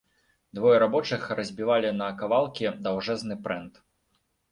Двое 0.59 0.77
рабочых 0.83 1.27
разбівалі 1.39 1.91
на 1.97 2.07
кавалкі 2.21 2.71
даўжэзны 2.87 3.37
прэнт. 3.45 3.79